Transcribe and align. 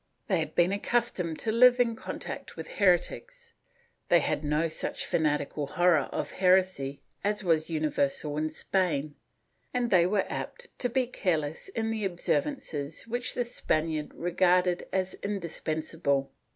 They 0.27 0.39
had 0.39 0.55
been 0.55 0.71
accus 0.71 1.13
tomed 1.13 1.37
to 1.41 1.51
live 1.51 1.79
in 1.79 1.95
contact 1.95 2.55
with 2.55 2.69
heretics; 2.79 3.53
they 4.09 4.19
had 4.19 4.43
no 4.43 4.67
such 4.67 5.05
fanatical 5.05 5.67
horror 5.67 6.09
of 6.11 6.31
heresy 6.31 7.03
as 7.23 7.43
was 7.43 7.69
universal 7.69 8.35
in 8.37 8.49
Spain, 8.49 9.13
and 9.75 9.91
they 9.91 10.07
were 10.07 10.25
apt 10.27 10.69
to 10.79 10.89
be 10.89 11.05
careless 11.05 11.67
in 11.69 11.91
the 11.91 12.03
observances 12.03 13.03
which 13.03 13.35
the 13.35 13.45
Spaniard 13.45 14.11
regarded 14.15 14.89
as 14.91 15.13
indispensable. 15.21 16.31